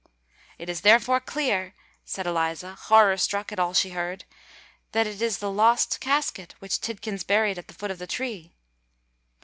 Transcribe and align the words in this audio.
"It 0.57 0.67
is 0.67 0.81
therefore 0.81 1.19
clear," 1.19 1.75
said 2.05 2.25
Eliza, 2.25 2.73
horror 2.73 3.17
struck 3.17 3.51
at 3.51 3.59
all 3.59 3.75
she 3.75 3.91
heard, 3.91 4.25
"that 4.93 5.05
it 5.05 5.21
is 5.21 5.37
the 5.37 5.51
lost 5.51 5.99
casket 5.99 6.55
which 6.57 6.81
Tidkins 6.81 7.23
buried 7.23 7.59
at 7.59 7.67
the 7.67 7.75
foot 7.75 7.91
of 7.91 7.99
the 7.99 8.07
tree." 8.07 8.55